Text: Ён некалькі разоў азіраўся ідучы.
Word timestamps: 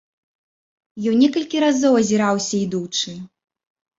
Ён 1.11 1.15
некалькі 1.23 1.57
разоў 1.65 1.99
азіраўся 2.01 2.53
ідучы. 2.65 3.13